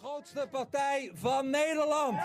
grootste 0.00 0.48
partij 0.50 1.10
van 1.14 1.50
Nederland. 1.50 2.18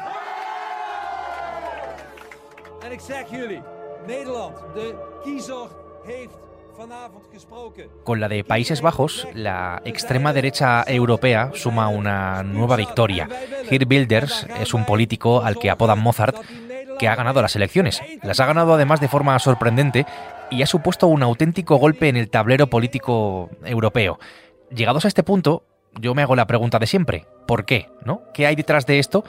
En 2.79 2.91
ik 2.91 2.99
zeg 2.99 3.29
jullie, 3.29 3.61
Nederland, 4.07 4.57
de 4.73 4.95
kiezer 5.23 5.67
heeft. 6.05 6.43
Con 8.03 8.19
la 8.19 8.27
de 8.27 8.43
Países 8.43 8.81
Bajos, 8.81 9.25
la 9.33 9.81
extrema 9.85 10.33
derecha 10.33 10.83
europea 10.85 11.51
suma 11.53 11.87
una 11.87 12.43
nueva 12.43 12.75
victoria. 12.75 13.29
Geert 13.69 13.89
Wilders 13.89 14.45
es 14.59 14.73
un 14.73 14.83
político 14.83 15.41
al 15.41 15.57
que 15.57 15.69
apodan 15.69 15.99
Mozart 15.99 16.35
que 16.99 17.07
ha 17.07 17.15
ganado 17.15 17.41
las 17.41 17.55
elecciones. 17.55 18.01
Las 18.23 18.41
ha 18.41 18.45
ganado 18.45 18.73
además 18.73 18.99
de 18.99 19.07
forma 19.07 19.39
sorprendente 19.39 20.05
y 20.51 20.63
ha 20.63 20.67
supuesto 20.67 21.07
un 21.07 21.23
auténtico 21.23 21.77
golpe 21.77 22.09
en 22.09 22.17
el 22.17 22.29
tablero 22.29 22.67
político 22.67 23.49
europeo. 23.63 24.19
Llegados 24.69 25.05
a 25.05 25.07
este 25.07 25.23
punto, 25.23 25.63
yo 25.99 26.13
me 26.13 26.21
hago 26.21 26.35
la 26.35 26.47
pregunta 26.47 26.79
de 26.79 26.87
siempre, 26.87 27.25
¿por 27.47 27.65
qué? 27.65 27.89
¿No? 28.03 28.21
¿Qué 28.33 28.45
hay 28.45 28.55
detrás 28.55 28.85
de 28.85 28.99
esto 28.99 29.23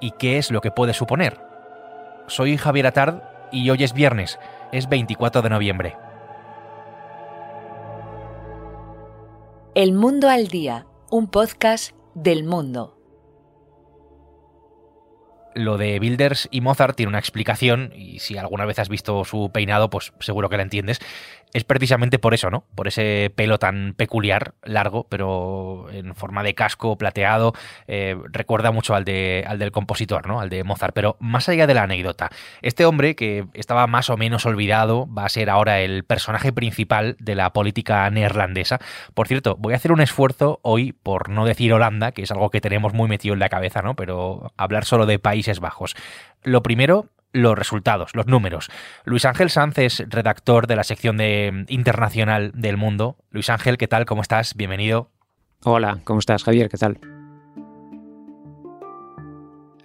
y 0.00 0.12
qué 0.12 0.38
es 0.38 0.50
lo 0.50 0.60
que 0.60 0.70
puede 0.70 0.94
suponer? 0.94 1.40
Soy 2.26 2.56
Javier 2.56 2.86
Atard 2.86 3.22
y 3.50 3.68
hoy 3.70 3.84
es 3.84 3.92
viernes, 3.92 4.38
es 4.72 4.88
24 4.88 5.42
de 5.42 5.50
noviembre. 5.50 5.96
El 9.74 9.92
Mundo 9.92 10.28
al 10.28 10.48
Día, 10.48 10.86
un 11.10 11.28
podcast 11.28 11.94
del 12.14 12.44
mundo. 12.44 12.98
Lo 15.54 15.76
de 15.76 15.98
Bilders 15.98 16.48
y 16.50 16.62
Mozart 16.62 16.96
tiene 16.96 17.10
una 17.10 17.18
explicación, 17.18 17.92
y 17.94 18.18
si 18.20 18.38
alguna 18.38 18.64
vez 18.64 18.78
has 18.78 18.88
visto 18.88 19.24
su 19.24 19.50
peinado, 19.52 19.90
pues 19.90 20.12
seguro 20.20 20.48
que 20.48 20.56
la 20.56 20.62
entiendes. 20.62 20.98
Es 21.52 21.64
precisamente 21.64 22.18
por 22.18 22.32
eso, 22.32 22.50
¿no? 22.50 22.64
Por 22.74 22.88
ese 22.88 23.30
pelo 23.34 23.58
tan 23.58 23.94
peculiar, 23.94 24.54
largo, 24.64 25.06
pero 25.08 25.86
en 25.90 26.14
forma 26.14 26.42
de 26.42 26.54
casco 26.54 26.96
plateado. 26.96 27.52
Eh, 27.86 28.16
recuerda 28.30 28.70
mucho 28.70 28.94
al, 28.94 29.04
de, 29.04 29.44
al 29.46 29.58
del 29.58 29.70
compositor, 29.70 30.26
¿no? 30.26 30.40
Al 30.40 30.48
de 30.48 30.64
Mozart. 30.64 30.94
Pero 30.94 31.16
más 31.20 31.48
allá 31.48 31.66
de 31.66 31.74
la 31.74 31.82
anécdota, 31.82 32.30
este 32.62 32.86
hombre, 32.86 33.14
que 33.14 33.44
estaba 33.52 33.86
más 33.86 34.08
o 34.08 34.16
menos 34.16 34.46
olvidado, 34.46 35.06
va 35.12 35.26
a 35.26 35.28
ser 35.28 35.50
ahora 35.50 35.80
el 35.80 36.04
personaje 36.04 36.52
principal 36.52 37.16
de 37.18 37.34
la 37.34 37.52
política 37.52 38.08
neerlandesa. 38.08 38.78
Por 39.12 39.28
cierto, 39.28 39.56
voy 39.58 39.74
a 39.74 39.76
hacer 39.76 39.92
un 39.92 40.00
esfuerzo 40.00 40.58
hoy 40.62 40.92
por 40.92 41.28
no 41.28 41.44
decir 41.44 41.72
Holanda, 41.72 42.12
que 42.12 42.22
es 42.22 42.30
algo 42.30 42.50
que 42.50 42.60
tenemos 42.62 42.94
muy 42.94 43.08
metido 43.08 43.34
en 43.34 43.40
la 43.40 43.48
cabeza, 43.50 43.82
¿no? 43.82 43.94
Pero 43.94 44.52
hablar 44.56 44.84
solo 44.84 45.04
de 45.04 45.18
Países 45.18 45.60
Bajos. 45.60 45.94
Lo 46.42 46.62
primero, 46.62 47.06
los 47.32 47.58
resultados, 47.58 48.14
los 48.14 48.26
números. 48.26 48.70
Luis 49.04 49.24
Ángel 49.24 49.50
Sanz 49.50 49.78
es 49.78 50.04
redactor 50.08 50.66
de 50.66 50.76
la 50.76 50.84
sección 50.84 51.16
de 51.16 51.64
Internacional 51.68 52.52
del 52.54 52.76
Mundo. 52.76 53.16
Luis 53.30 53.50
Ángel, 53.50 53.78
¿qué 53.78 53.88
tal? 53.88 54.06
¿Cómo 54.06 54.22
estás? 54.22 54.54
Bienvenido. 54.54 55.10
Hola, 55.64 56.00
¿cómo 56.04 56.18
estás, 56.18 56.44
Javier? 56.44 56.68
¿Qué 56.68 56.76
tal? 56.76 56.98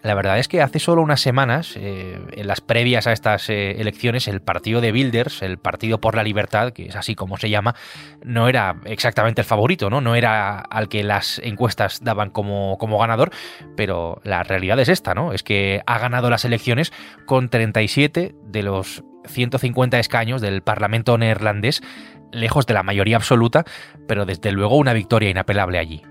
La 0.03 0.13
verdad 0.13 0.37
es 0.37 0.47
que 0.47 0.61
hace 0.61 0.79
solo 0.79 1.01
unas 1.01 1.21
semanas, 1.21 1.73
eh, 1.75 2.19
en 2.31 2.47
las 2.47 2.61
previas 2.61 3.07
a 3.07 3.13
estas 3.13 3.49
eh, 3.49 3.81
elecciones, 3.81 4.27
el 4.27 4.41
partido 4.41 4.79
de 4.79 4.91
Bilders, 4.91 5.41
el 5.41 5.57
Partido 5.57 5.99
por 5.99 6.15
la 6.15 6.23
Libertad, 6.23 6.71
que 6.71 6.85
es 6.85 6.95
así 6.95 7.15
como 7.15 7.37
se 7.37 7.49
llama, 7.49 7.75
no 8.23 8.47
era 8.47 8.79
exactamente 8.85 9.41
el 9.41 9.47
favorito, 9.47 9.89
¿no? 9.89 9.99
No 9.99 10.15
era 10.15 10.59
al 10.59 10.87
que 10.87 11.03
las 11.03 11.39
encuestas 11.39 12.03
daban 12.03 12.29
como, 12.29 12.77
como 12.77 12.99
ganador, 12.99 13.31
pero 13.75 14.21
la 14.23 14.43
realidad 14.43 14.79
es 14.79 14.89
esta, 14.89 15.15
¿no? 15.15 15.33
Es 15.33 15.41
que 15.41 15.81
ha 15.87 15.97
ganado 15.97 16.29
las 16.29 16.45
elecciones 16.45 16.93
con 17.25 17.49
37 17.49 18.35
de 18.45 18.63
los 18.63 19.03
150 19.25 19.99
escaños 19.99 20.41
del 20.41 20.61
Parlamento 20.61 21.17
neerlandés, 21.17 21.81
lejos 22.31 22.65
de 22.67 22.75
la 22.75 22.83
mayoría 22.83 23.17
absoluta, 23.17 23.65
pero 24.07 24.25
desde 24.25 24.51
luego 24.51 24.77
una 24.77 24.93
victoria 24.93 25.29
inapelable 25.29 25.79
allí. 25.79 26.03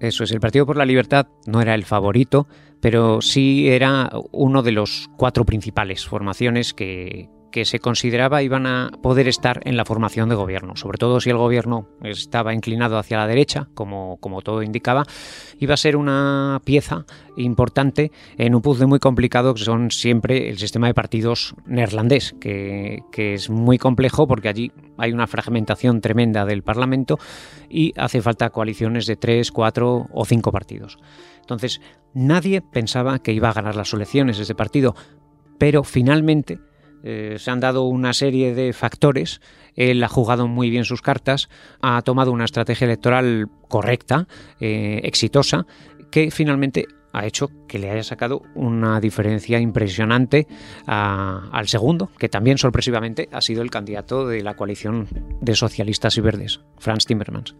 Eso 0.00 0.24
es, 0.24 0.32
el 0.32 0.40
Partido 0.40 0.66
por 0.66 0.76
la 0.76 0.84
Libertad 0.84 1.28
no 1.46 1.60
era 1.60 1.74
el 1.74 1.84
favorito, 1.84 2.48
pero 2.82 3.22
sí 3.22 3.68
era 3.68 4.10
uno 4.32 4.62
de 4.62 4.72
los 4.72 5.08
cuatro 5.16 5.46
principales 5.46 6.04
formaciones 6.04 6.74
que, 6.74 7.30
que 7.52 7.64
se 7.64 7.78
consideraba 7.78 8.42
iban 8.42 8.66
a 8.66 8.90
poder 9.02 9.28
estar 9.28 9.60
en 9.64 9.76
la 9.76 9.84
formación 9.84 10.28
de 10.28 10.34
gobierno, 10.34 10.74
sobre 10.74 10.98
todo 10.98 11.20
si 11.20 11.30
el 11.30 11.36
gobierno 11.36 11.86
estaba 12.02 12.52
inclinado 12.52 12.98
hacia 12.98 13.18
la 13.18 13.28
derecha, 13.28 13.68
como, 13.74 14.16
como 14.16 14.40
todo 14.40 14.64
indicaba, 14.64 15.04
iba 15.60 15.74
a 15.74 15.76
ser 15.76 15.96
una 15.96 16.60
pieza 16.64 17.04
importante 17.36 18.10
en 18.36 18.54
un 18.56 18.62
puzzle 18.62 18.86
muy 18.86 18.98
complicado 18.98 19.54
que 19.54 19.62
son 19.62 19.90
siempre 19.90 20.48
el 20.48 20.58
sistema 20.58 20.88
de 20.88 20.94
partidos 20.94 21.54
neerlandés, 21.66 22.34
que, 22.40 23.00
que 23.12 23.34
es 23.34 23.48
muy 23.48 23.78
complejo 23.78 24.26
porque 24.26 24.48
allí 24.48 24.72
hay 24.98 25.12
una 25.12 25.26
fragmentación 25.26 26.00
tremenda 26.00 26.44
del 26.44 26.62
Parlamento 26.62 27.18
y 27.70 27.92
hace 27.96 28.20
falta 28.20 28.50
coaliciones 28.50 29.06
de 29.06 29.16
tres, 29.16 29.52
cuatro 29.52 30.06
o 30.12 30.24
cinco 30.24 30.50
partidos. 30.50 30.98
Entonces, 31.40 31.80
nadie 32.14 32.62
pensaba 32.62 33.18
que 33.18 33.32
iba 33.32 33.50
a 33.50 33.52
ganar 33.52 33.76
las 33.76 33.92
elecciones 33.92 34.38
ese 34.38 34.54
partido, 34.54 34.94
pero 35.58 35.84
finalmente 35.84 36.58
eh, 37.02 37.36
se 37.38 37.50
han 37.50 37.60
dado 37.60 37.84
una 37.84 38.12
serie 38.12 38.54
de 38.54 38.72
factores. 38.72 39.40
Él 39.74 40.02
ha 40.04 40.08
jugado 40.08 40.48
muy 40.48 40.70
bien 40.70 40.84
sus 40.84 41.02
cartas, 41.02 41.48
ha 41.80 42.02
tomado 42.02 42.32
una 42.32 42.44
estrategia 42.44 42.84
electoral 42.84 43.48
correcta, 43.68 44.26
eh, 44.60 45.00
exitosa, 45.04 45.66
que 46.10 46.30
finalmente 46.30 46.86
ha 47.12 47.26
hecho 47.26 47.50
que 47.68 47.78
le 47.78 47.90
haya 47.90 48.02
sacado 48.02 48.42
una 48.54 49.00
diferencia 49.00 49.60
impresionante 49.60 50.46
al 50.86 51.68
segundo, 51.68 52.10
que 52.18 52.28
también 52.28 52.56
sorpresivamente 52.56 53.28
ha 53.32 53.42
sido 53.42 53.62
el 53.62 53.70
candidato 53.70 54.26
de 54.26 54.42
la 54.42 54.54
coalición 54.54 55.08
de 55.40 55.54
socialistas 55.54 56.16
y 56.16 56.22
verdes, 56.22 56.60
Franz 56.78 57.04
Timmermans. 57.04 57.54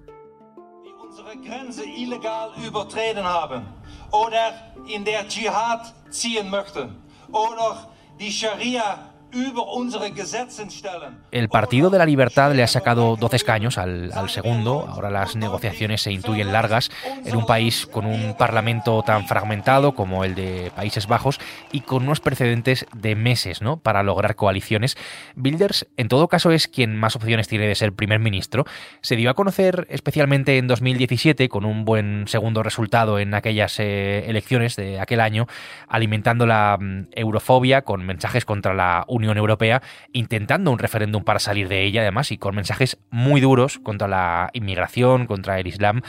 El 11.31 11.48
Partido 11.48 11.88
de 11.88 11.98
la 11.98 12.04
Libertad 12.04 12.53
le 12.53 12.62
ha 12.62 12.66
sacado 12.66 13.16
12 13.16 13.37
escaños 13.37 13.78
al, 13.78 14.12
al, 14.12 14.28
segundo. 14.28 14.87
Ahora 14.87 15.10
las 15.10 15.37
negociaciones 15.37 16.03
se 16.03 16.12
intuyen 16.12 16.53
largas 16.53 16.91
en 17.25 17.34
un 17.34 17.47
país 17.47 17.87
con 17.87 18.04
un 18.04 18.37
parlamento 18.37 19.03
tan 19.03 19.26
fragmentado 19.26 19.94
como 19.94 20.25
el 20.25 20.34
de 20.34 20.70
Países 20.76 21.06
Bajos 21.06 21.41
y 21.72 21.81
con 21.81 22.03
unos 22.03 22.20
precedentes 22.20 22.87
de 22.94 23.15
meses 23.15 23.62
¿no? 23.62 23.78
para 23.78 24.03
lograr 24.03 24.37
coaliciones. 24.37 24.97
Bilders, 25.34 25.87
en 25.97 26.09
todo 26.09 26.28
caso, 26.28 26.50
es 26.50 26.69
quien 26.69 26.94
más 26.97 27.16
opciones 27.16 27.49
tiene 27.49 27.66
de 27.66 27.75
ser 27.75 27.94
primer 27.94 28.19
ministro. 28.19 28.64
Se 29.00 29.16
dio 29.16 29.31
a 29.31 29.34
conocer 29.34 29.87
especialmente 29.88 30.59
en 30.59 30.66
2017 30.66 31.49
con 31.49 31.64
un 31.64 31.84
buen 31.87 32.28
segundo 32.28 32.62
resultado 32.62 33.19
en 33.19 33.32
aquellas 33.32 33.81
eh, 33.81 34.25
elecciones 34.28 34.76
de 34.76 35.00
aquel 35.00 35.20
año, 35.20 35.47
alimentando 35.88 36.47
la 36.47 36.76
um, 36.78 37.06
eurofobia 37.12 37.82
con 37.82 38.04
mensajes 38.04 38.44
contra 38.44 38.75
la 38.75 39.04
Unión 39.09 39.21
Unión 39.22 39.38
Europea 39.38 39.82
intentando 40.12 40.70
un 40.70 40.78
referéndum 40.78 41.24
para 41.24 41.38
salir 41.38 41.68
de 41.68 41.84
ella, 41.84 42.02
además, 42.02 42.32
y 42.32 42.38
con 42.38 42.54
mensajes 42.54 42.98
muy 43.10 43.40
duros 43.40 43.78
contra 43.78 44.08
la 44.08 44.50
inmigración, 44.52 45.26
contra 45.26 45.58
el 45.58 45.66
Islam. 45.66 46.02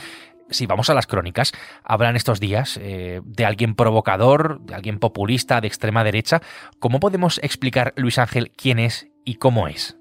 Si 0.50 0.66
vamos 0.66 0.90
a 0.90 0.94
las 0.94 1.06
crónicas, 1.06 1.52
hablan 1.82 2.16
estos 2.16 2.38
días 2.38 2.78
eh, 2.80 3.20
de 3.24 3.44
alguien 3.44 3.74
provocador, 3.74 4.60
de 4.60 4.74
alguien 4.74 4.98
populista, 4.98 5.60
de 5.60 5.68
extrema 5.68 6.04
derecha. 6.04 6.42
¿Cómo 6.78 7.00
podemos 7.00 7.40
explicar, 7.42 7.94
Luis 7.96 8.18
Ángel, 8.18 8.50
quién 8.50 8.78
es 8.78 9.08
y 9.24 9.36
cómo 9.36 9.68
es? 9.68 9.96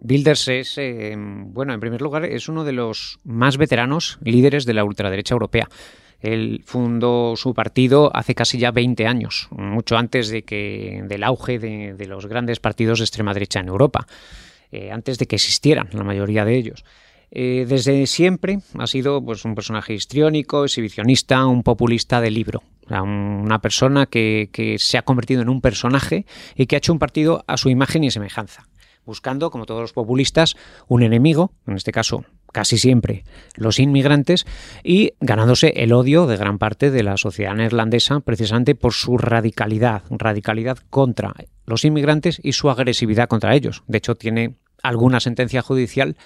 Bilders 0.00 0.46
es, 0.48 0.78
eh, 0.78 1.14
bueno, 1.16 1.74
en 1.74 1.80
primer 1.80 2.00
lugar, 2.00 2.24
es 2.24 2.48
uno 2.48 2.64
de 2.64 2.72
los 2.72 3.18
más 3.24 3.56
veteranos 3.56 4.18
líderes 4.22 4.64
de 4.64 4.74
la 4.74 4.84
ultraderecha 4.84 5.34
europea. 5.34 5.68
Él 6.20 6.62
fundó 6.64 7.34
su 7.36 7.54
partido 7.54 8.10
hace 8.14 8.34
casi 8.34 8.58
ya 8.58 8.70
20 8.70 9.06
años, 9.06 9.48
mucho 9.50 9.96
antes 9.96 10.28
de 10.28 10.42
que, 10.42 11.02
del 11.06 11.22
auge 11.22 11.58
de, 11.58 12.06
los 12.06 12.26
grandes 12.26 12.58
partidos 12.58 12.98
de 12.98 13.04
extrema 13.04 13.34
derecha 13.34 13.60
en 13.60 13.68
Europa, 13.68 14.06
eh, 14.72 14.90
antes 14.90 15.18
de 15.18 15.26
que 15.26 15.36
existieran 15.36 15.88
la 15.92 16.04
mayoría 16.04 16.44
de 16.44 16.56
ellos. 16.56 16.84
Eh, 17.30 17.66
desde 17.68 18.06
siempre 18.06 18.60
ha 18.78 18.86
sido 18.86 19.22
pues, 19.24 19.44
un 19.44 19.54
personaje 19.54 19.94
histriónico, 19.94 20.64
exhibicionista, 20.64 21.46
un 21.46 21.62
populista 21.62 22.20
de 22.20 22.30
libro. 22.30 22.62
una 22.88 23.60
persona 23.60 24.06
que, 24.06 24.48
que 24.50 24.78
se 24.78 24.96
ha 24.96 25.02
convertido 25.02 25.42
en 25.42 25.50
un 25.50 25.60
personaje 25.60 26.24
y 26.56 26.66
que 26.66 26.76
ha 26.76 26.78
hecho 26.78 26.92
un 26.92 26.98
partido 26.98 27.44
a 27.46 27.58
su 27.58 27.68
imagen 27.68 28.02
y 28.02 28.10
semejanza 28.10 28.66
buscando, 29.08 29.50
como 29.50 29.64
todos 29.64 29.80
los 29.80 29.94
populistas, 29.94 30.54
un 30.86 31.02
enemigo, 31.02 31.50
en 31.66 31.76
este 31.76 31.92
caso 31.92 32.24
casi 32.52 32.78
siempre 32.78 33.24
los 33.54 33.78
inmigrantes, 33.78 34.46
y 34.82 35.12
ganándose 35.20 35.72
el 35.76 35.92
odio 35.92 36.26
de 36.26 36.36
gran 36.36 36.58
parte 36.58 36.90
de 36.90 37.02
la 37.02 37.16
sociedad 37.16 37.54
neerlandesa 37.54 38.20
precisamente 38.20 38.74
por 38.74 38.92
su 38.92 39.18
radicalidad, 39.18 40.02
radicalidad 40.10 40.78
contra 40.90 41.34
los 41.66 41.84
inmigrantes 41.84 42.40
y 42.42 42.52
su 42.52 42.70
agresividad 42.70 43.28
contra 43.28 43.54
ellos. 43.54 43.82
De 43.86 43.98
hecho, 43.98 44.14
tiene 44.14 44.56
alguna 44.82 45.20
sentencia 45.20 45.62
judicial 45.62 46.16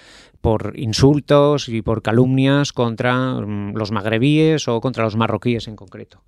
por 0.41 0.73
insultos 0.75 1.69
y 1.69 1.81
por 1.81 2.01
calumnias 2.01 2.73
contra 2.73 3.15
mm, 3.15 3.75
los 3.75 3.91
magrebíes 3.91 4.67
o 4.67 4.81
contra 4.81 5.03
los 5.03 5.15
marroquíes 5.15 5.67
en 5.67 5.75
concreto. 5.75 6.23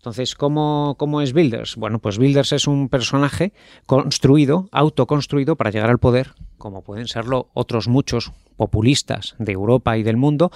Entonces, 0.00 0.34
¿cómo, 0.34 0.94
¿cómo, 0.98 1.20
es 1.20 1.34
Builders? 1.34 1.76
Bueno, 1.76 1.98
pues 1.98 2.16
Builders 2.16 2.52
es 2.52 2.66
un 2.66 2.88
personaje 2.88 3.52
construido, 3.84 4.66
autoconstruido 4.72 5.56
para 5.56 5.70
llegar 5.70 5.90
al 5.90 5.98
poder, 5.98 6.32
como 6.56 6.82
pueden 6.82 7.06
serlo 7.06 7.50
otros 7.52 7.86
muchos 7.86 8.32
populistas 8.56 9.34
de 9.38 9.52
Europa 9.52 9.98
y 9.98 10.02
del 10.02 10.16
mundo, 10.16 10.50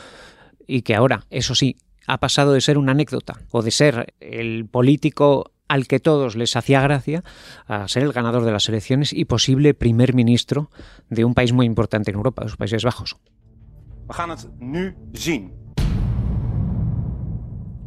y 0.67 0.81
que 0.81 0.94
ahora, 0.94 1.26
eso 1.29 1.55
sí, 1.55 1.76
ha 2.06 2.20
pasado 2.20 2.55
de 2.55 2.62
ser 2.62 2.79
una 2.79 2.93
anécdota 2.93 3.43
o 3.50 3.61
de 3.61 3.70
ser 3.70 4.14
el 4.19 4.67
político 4.67 5.52
al 5.69 5.87
que 5.88 6.00
todos 6.00 6.37
les 6.37 6.56
hacía 6.56 6.81
gracia 6.81 7.23
a 7.67 7.87
ser 7.87 8.02
el 8.02 8.14
ganador 8.14 8.46
de 8.46 8.52
las 8.52 8.67
elecciones 8.70 9.12
y 9.12 9.26
posible 9.26 9.75
primer 9.75 10.14
ministro 10.14 10.70
de 11.11 11.26
un 11.26 11.35
país 11.35 11.52
muy 11.52 11.67
importante 11.67 12.11
en 12.11 12.17
Europa, 12.17 12.44
los 12.44 12.56
Países 12.56 12.82
Bajos. 12.82 13.19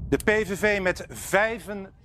De 0.09 0.17
PVV 0.17 0.81
met 0.81 1.05
35 1.09 1.65
zetels. 1.75 1.96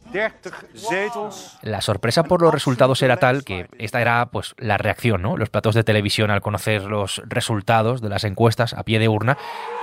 La 1.62 1.80
sorpresa 1.80 2.24
por 2.24 2.42
los 2.42 2.52
resultados 2.52 3.02
era 3.02 3.16
tal 3.16 3.44
que 3.44 3.68
esta 3.78 4.00
era 4.00 4.26
pues 4.26 4.54
la 4.58 4.78
reacción, 4.78 5.22
¿no? 5.22 5.36
Los 5.36 5.50
platos 5.50 5.74
de 5.74 5.84
televisión 5.84 6.30
al 6.30 6.40
conocer 6.40 6.82
los 6.84 7.22
resultados 7.26 8.00
de 8.00 8.08
las 8.08 8.24
encuestas 8.24 8.74
a 8.74 8.82
pie 8.84 8.98
de 8.98 9.08
urna 9.08 9.38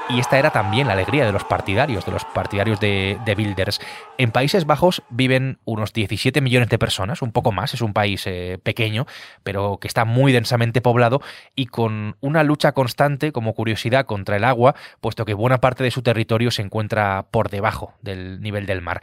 y 0.09 0.19
esta 0.19 0.39
era 0.39 0.49
también 0.49 0.87
la 0.87 0.93
alegría 0.93 1.25
de 1.25 1.31
los 1.31 1.43
partidarios, 1.43 2.05
de 2.05 2.11
los 2.11 2.25
partidarios 2.25 2.79
de, 2.79 3.19
de. 3.25 3.79
En 4.17 4.31
Países 4.31 4.65
Bajos 4.65 5.03
viven 5.09 5.59
unos 5.65 5.93
17 5.93 6.41
millones 6.41 6.69
de 6.69 6.79
personas, 6.79 7.21
un 7.21 7.31
poco 7.31 7.51
más, 7.51 7.73
es 7.73 7.81
un 7.81 7.93
país 7.93 8.23
eh, 8.25 8.59
pequeño, 8.61 9.05
pero 9.43 9.77
que 9.79 9.87
está 9.87 10.05
muy 10.05 10.31
densamente 10.31 10.81
poblado 10.81 11.21
y 11.55 11.67
con 11.67 12.17
una 12.21 12.43
lucha 12.43 12.71
constante, 12.71 13.31
como 13.31 13.53
curiosidad, 13.53 14.05
contra 14.05 14.35
el 14.35 14.43
agua, 14.43 14.75
puesto 14.99 15.25
que 15.25 15.33
buena 15.33 15.61
parte 15.61 15.83
de 15.83 15.91
su 15.91 16.01
territorio 16.01 16.51
se 16.51 16.63
encuentra 16.63 17.27
por 17.31 17.49
debajo 17.49 17.93
del 18.01 18.41
nivel 18.41 18.65
del 18.65 18.81
mar 18.81 19.01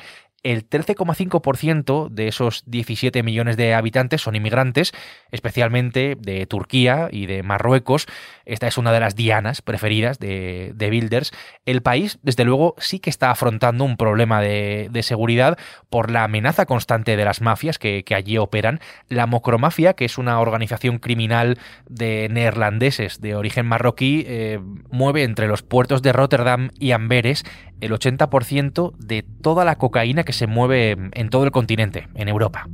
el 0.52 0.70
13,5% 0.70 2.08
de 2.08 2.28
esos 2.28 2.62
17 2.66 3.24
millones 3.24 3.56
de 3.56 3.74
habitantes 3.74 4.22
son 4.22 4.36
inmigrantes, 4.36 4.92
especialmente 5.32 6.16
de 6.20 6.46
Turquía 6.46 7.08
y 7.10 7.26
de 7.26 7.42
Marruecos. 7.42 8.06
Esta 8.44 8.68
es 8.68 8.78
una 8.78 8.92
de 8.92 9.00
las 9.00 9.16
dianas 9.16 9.60
preferidas 9.60 10.20
de, 10.20 10.70
de 10.76 10.90
Builders. 10.90 11.32
El 11.64 11.82
país, 11.82 12.20
desde 12.22 12.44
luego, 12.44 12.76
sí 12.78 13.00
que 13.00 13.10
está 13.10 13.32
afrontando 13.32 13.82
un 13.82 13.96
problema 13.96 14.40
de, 14.40 14.88
seguridad 15.02 15.58
por 15.90 16.12
la 16.12 16.22
amenaza 16.22 16.64
constante 16.64 17.16
de 17.16 17.24
las 17.24 17.40
mafias 17.40 17.78
que, 17.78 18.04
allí 18.14 18.38
operan. 18.38 18.78
La 19.08 19.26
Mocromafia, 19.26 19.94
que 19.94 20.04
es 20.04 20.16
una 20.16 20.38
organización 20.38 20.98
criminal 20.98 21.58
de 21.88 22.28
neerlandeses 22.30 23.20
de 23.20 23.34
origen 23.34 23.66
marroquí, 23.66 24.24
eh, 24.28 24.60
mueve 24.90 25.24
entre 25.24 25.48
los 25.48 25.62
puertos 25.62 26.02
de 26.02 26.12
Rotterdam 26.12 26.70
y 26.78 26.92
Amberes 26.92 27.44
el 27.80 27.92
80% 27.92 28.96
de 28.96 29.22
toda 29.42 29.64
la 29.64 29.76
cocaína 29.76 30.24
que 30.24 30.32
se 30.32 30.46
mueve 30.46 30.96
en 31.12 31.28
todo 31.28 31.44
el 31.44 31.50
continente, 31.50 32.08
en 32.14 32.28
Europa. 32.28 32.68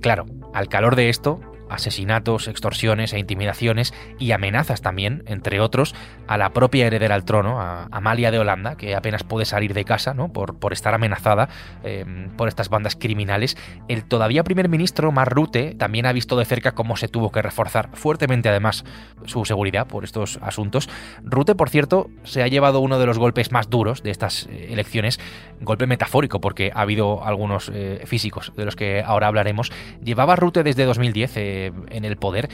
Claro, 0.00 0.26
al 0.54 0.68
calor 0.68 0.96
de 0.96 1.08
esto, 1.08 1.40
asesinatos, 1.70 2.48
extorsiones 2.48 3.12
e 3.12 3.18
intimidaciones 3.18 3.94
y 4.18 4.32
amenazas 4.32 4.82
también, 4.82 5.22
entre 5.26 5.60
otros, 5.60 5.94
a 6.26 6.38
la 6.38 6.50
propia 6.50 6.86
heredera 6.86 7.14
al 7.14 7.24
trono, 7.24 7.60
a 7.60 7.88
Amalia 7.90 8.30
de 8.30 8.38
Holanda, 8.38 8.76
que 8.76 8.94
apenas 8.94 9.24
puede 9.24 9.44
salir 9.44 9.74
de 9.74 9.84
casa 9.84 10.14
¿no? 10.14 10.32
por, 10.32 10.58
por 10.58 10.72
estar 10.72 10.94
amenazada 10.94 11.48
em, 11.82 12.30
por 12.30 12.48
estas 12.48 12.68
bandas 12.68 12.96
criminales. 12.96 13.56
El 13.88 14.04
todavía 14.04 14.44
primer 14.44 14.68
ministro 14.68 15.12
Mark 15.12 15.32
Rutte 15.32 15.74
también 15.74 16.06
ha 16.06 16.12
visto 16.12 16.36
de 16.36 16.44
cerca 16.44 16.72
cómo 16.72 16.96
se 16.96 17.08
tuvo 17.08 17.30
que 17.30 17.42
reforzar 17.42 17.90
fuertemente 17.94 18.48
además 18.48 18.84
su 19.26 19.44
seguridad 19.44 19.86
por 19.86 20.04
estos 20.04 20.38
asuntos. 20.42 20.88
Rutte, 21.22 21.54
por 21.54 21.70
cierto, 21.70 22.10
se 22.24 22.42
ha 22.42 22.48
llevado 22.48 22.80
uno 22.80 22.98
de 22.98 23.06
los 23.06 23.18
golpes 23.18 23.52
más 23.52 23.70
duros 23.70 24.02
de 24.02 24.10
estas 24.10 24.46
eh, 24.46 24.68
elecciones, 24.70 25.20
golpe 25.60 25.86
metafórico 25.86 26.40
porque 26.40 26.70
ha 26.74 26.82
habido 26.82 27.24
algunos 27.24 27.70
eh, 27.74 28.02
físicos 28.06 28.52
de 28.56 28.64
los 28.64 28.76
que 28.76 29.02
ahora 29.04 29.26
hablaremos. 29.26 29.72
Llevaba 30.02 30.36
Rutte 30.36 30.62
desde 30.62 30.84
2010 30.84 31.36
en 31.66 32.04
el 32.04 32.16
poder. 32.16 32.48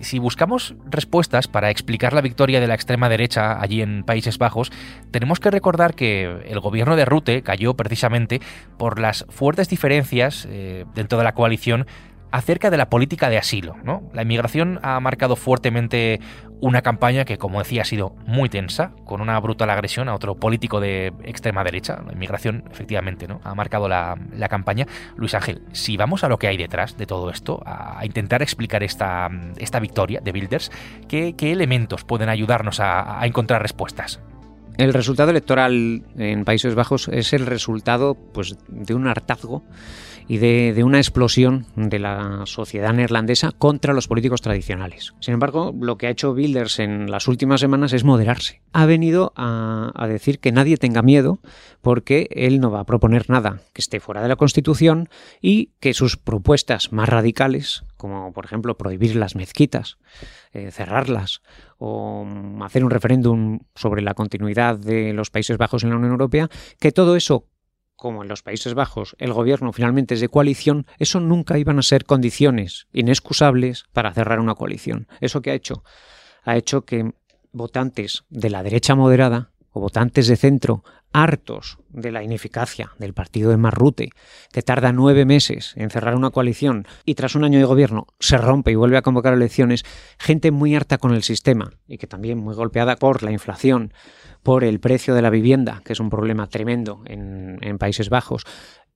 Si 0.00 0.20
buscamos 0.20 0.76
respuestas 0.88 1.48
para 1.48 1.70
explicar 1.70 2.12
la 2.12 2.20
victoria 2.20 2.60
de 2.60 2.68
la 2.68 2.74
extrema 2.74 3.08
derecha 3.08 3.60
allí 3.60 3.82
en 3.82 4.04
Países 4.04 4.38
Bajos, 4.38 4.70
tenemos 5.10 5.40
que 5.40 5.50
recordar 5.50 5.94
que 5.94 6.24
el 6.46 6.60
gobierno 6.60 6.94
de 6.94 7.04
Rute 7.04 7.42
cayó 7.42 7.74
precisamente 7.74 8.40
por 8.76 9.00
las 9.00 9.26
fuertes 9.28 9.68
diferencias 9.68 10.46
eh, 10.48 10.84
dentro 10.94 11.18
de 11.18 11.24
la 11.24 11.34
coalición 11.34 11.86
acerca 12.30 12.70
de 12.70 12.76
la 12.76 12.88
política 12.88 13.28
de 13.28 13.38
asilo. 13.38 13.76
¿no? 13.84 14.02
La 14.12 14.22
inmigración 14.22 14.78
ha 14.82 14.98
marcado 15.00 15.36
fuertemente 15.36 16.20
una 16.60 16.82
campaña 16.82 17.24
que, 17.24 17.38
como 17.38 17.60
decía, 17.60 17.82
ha 17.82 17.84
sido 17.84 18.14
muy 18.26 18.48
tensa, 18.48 18.92
con 19.04 19.20
una 19.20 19.38
brutal 19.38 19.70
agresión 19.70 20.08
a 20.08 20.14
otro 20.14 20.34
político 20.34 20.80
de 20.80 21.12
extrema 21.24 21.62
derecha. 21.62 22.02
La 22.04 22.12
inmigración, 22.12 22.64
efectivamente, 22.70 23.28
¿no? 23.28 23.40
ha 23.44 23.54
marcado 23.54 23.88
la, 23.88 24.16
campaña. 24.48 24.86
Luis 25.16 25.34
Ángel, 25.34 25.62
si 25.72 25.96
vamos 25.96 26.24
a 26.24 26.28
lo 26.28 26.38
que 26.38 26.48
hay 26.48 26.56
detrás 26.56 26.96
de 26.96 27.06
todo 27.06 27.30
esto, 27.30 27.62
a, 27.64 28.04
intentar 28.04 28.42
explicar 28.42 28.82
esta, 28.82 29.28
esta 29.56 29.78
victoria 29.78 30.20
de 30.20 30.32
Builders, 30.32 30.72
¿qué, 31.06 31.34
elementos 31.40 32.04
pueden 32.04 32.28
ayudarnos 32.28 32.80
a, 32.80 33.20
a 33.20 33.26
encontrar 33.26 33.62
respuestas? 33.62 34.20
El 34.78 34.94
resultado 34.94 35.30
electoral 35.30 36.04
en 36.16 36.44
Países 36.44 36.76
Bajos 36.76 37.08
es 37.08 37.32
el 37.32 37.46
resultado 37.46 38.14
pues, 38.14 38.56
de 38.68 38.94
un 38.94 39.08
hartazgo 39.08 39.64
y 40.28 40.36
de, 40.38 40.84
una 40.84 40.98
explosión 40.98 41.66
de 41.74 41.98
la 41.98 42.42
sociedad 42.44 42.92
neerlandesa 42.92 43.52
contra 43.52 43.94
los 43.94 44.08
políticos 44.08 44.42
tradicionales. 44.42 45.14
Sin 45.20 45.34
embargo, 45.34 45.74
lo 45.80 45.96
que 45.96 46.06
ha 46.06 46.10
hecho 46.10 46.32
Wilders 46.32 46.78
en 46.80 47.10
las 47.10 47.28
últimas 47.28 47.60
semanas 47.60 47.94
es 47.94 48.04
moderarse. 48.04 48.60
Ha 48.72 48.84
venido 48.84 49.32
a, 49.36 50.06
decir 50.08 50.38
que 50.38 50.52
nadie 50.52 50.76
tenga 50.76 51.02
miedo 51.02 51.40
porque 51.80 52.28
él 52.30 52.60
no 52.60 52.70
va 52.70 52.80
a 52.80 52.84
proponer 52.84 53.30
nada 53.30 53.60
que 53.72 53.80
esté 53.80 54.00
fuera 54.00 54.22
de 54.22 54.28
la 54.28 54.36
Constitución 54.36 55.08
y 55.40 55.70
que 55.80 55.94
sus 55.94 56.16
propuestas 56.16 56.92
más 56.92 57.08
radicales, 57.08 57.84
como 57.96 58.32
por 58.32 58.44
ejemplo 58.44 58.76
prohibir 58.76 59.16
las 59.16 59.34
mezquitas, 59.34 59.98
eh, 60.52 60.70
cerrarlas 60.70 61.40
o 61.78 62.26
hacer 62.62 62.84
un 62.84 62.90
referéndum 62.90 63.60
sobre 63.74 64.02
la 64.02 64.14
continuidad 64.14 64.78
de 64.78 65.12
los 65.12 65.30
Países 65.30 65.56
Bajos 65.56 65.84
en 65.84 65.90
la 65.90 65.96
Unión 65.96 66.12
Europea, 66.12 66.48
que 66.80 66.92
todo 66.92 67.16
eso 67.16 67.46
como 67.98 68.22
en 68.22 68.28
los 68.28 68.42
Países 68.42 68.74
Bajos 68.74 69.16
el 69.18 69.32
gobierno 69.32 69.72
finalmente 69.72 70.14
es 70.14 70.20
de 70.20 70.28
coalición, 70.28 70.86
eso 70.98 71.18
nunca 71.20 71.58
iban 71.58 71.78
a 71.78 71.82
ser 71.82 72.04
condiciones 72.04 72.86
inexcusables 72.92 73.84
para 73.92 74.14
cerrar 74.14 74.38
una 74.38 74.54
coalición. 74.54 75.08
¿Eso 75.20 75.42
que 75.42 75.50
ha 75.50 75.54
hecho? 75.54 75.82
Ha 76.44 76.56
hecho 76.56 76.82
que 76.82 77.12
votantes 77.52 78.24
de 78.30 78.50
la 78.50 78.62
derecha 78.62 78.94
moderada 78.94 79.50
o 79.72 79.80
votantes 79.80 80.28
de 80.28 80.36
centro 80.36 80.84
hartos 81.12 81.78
de 81.88 82.12
la 82.12 82.22
ineficacia 82.22 82.92
del 82.98 83.14
partido 83.14 83.50
de 83.50 83.56
Marrute, 83.56 84.10
que 84.52 84.62
tarda 84.62 84.92
nueve 84.92 85.24
meses 85.24 85.72
en 85.76 85.90
cerrar 85.90 86.14
una 86.14 86.30
coalición 86.30 86.86
y 87.04 87.14
tras 87.14 87.34
un 87.34 87.44
año 87.44 87.58
de 87.58 87.64
gobierno 87.64 88.06
se 88.20 88.36
rompe 88.36 88.70
y 88.70 88.76
vuelve 88.76 88.98
a 88.98 89.02
convocar 89.02 89.34
elecciones, 89.34 89.84
gente 90.18 90.50
muy 90.50 90.74
harta 90.74 90.98
con 90.98 91.14
el 91.14 91.22
sistema 91.22 91.70
y 91.86 91.98
que 91.98 92.06
también 92.06 92.38
muy 92.38 92.54
golpeada 92.54 92.96
por 92.96 93.22
la 93.22 93.32
inflación, 93.32 93.92
por 94.42 94.64
el 94.64 94.80
precio 94.80 95.14
de 95.14 95.22
la 95.22 95.30
vivienda, 95.30 95.82
que 95.84 95.92
es 95.92 96.00
un 96.00 96.10
problema 96.10 96.46
tremendo 96.46 97.02
en, 97.06 97.78
Países 97.78 98.08
Bajos, 98.08 98.44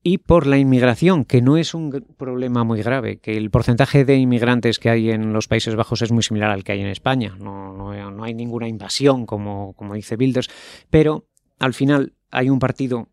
y 0.02 0.18
por 0.18 0.46
la 0.46 0.58
inmigración, 0.58 1.24
que 1.24 1.42
no 1.42 1.56
es 1.56 1.74
un 1.74 2.04
problema 2.16 2.64
muy 2.64 2.82
grave, 2.82 3.18
que 3.18 3.36
el 3.36 3.50
porcentaje 3.50 4.04
de 4.04 4.16
inmigrantes 4.16 4.80
que 4.80 4.90
hay 4.90 5.10
en 5.10 5.32
los 5.32 5.46
Países 5.46 5.76
Bajos 5.76 6.02
es 6.02 6.10
muy 6.10 6.24
similar 6.24 6.50
al 6.50 6.64
que 6.64 6.72
hay 6.72 6.80
en 6.80 6.88
España. 6.88 7.36
No, 7.38 7.72
no, 7.72 8.24
hay 8.24 8.34
ninguna 8.34 8.66
invasión, 8.66 9.26
como, 9.26 9.74
como 9.74 9.94
dice 9.94 10.16
Bilders, 10.16 10.48
pero 10.90 11.26
al 11.62 11.74
final 11.74 12.14
hay 12.32 12.50
un 12.50 12.58
partido 12.58 13.08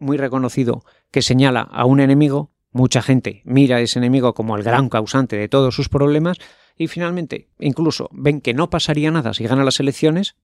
muy 0.00 0.16
reconocido 0.16 0.84
que 1.12 1.22
señala 1.22 1.60
a 1.60 1.84
un 1.84 2.00
enemigo, 2.00 2.50
mucha 2.72 3.02
gente 3.02 3.40
mira 3.44 3.76
a 3.76 3.80
ese 3.80 4.00
enemigo 4.00 4.34
como 4.34 4.56
el 4.56 4.64
gran 4.64 4.88
causante 4.88 5.36
de 5.36 5.48
todos 5.48 5.76
sus 5.76 5.88
problemas, 5.88 6.38
y 6.76 6.88
finalmente 6.88 7.50
incluso 7.60 8.10
ven 8.12 8.40
que 8.40 8.52
no 8.52 8.68
pasaría 8.68 9.12
nada 9.12 9.32
si 9.32 9.44
gana 9.46 9.62
las 9.62 9.78
elecciones, 9.78 10.34